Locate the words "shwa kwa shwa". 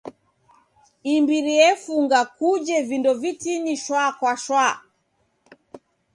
3.83-4.67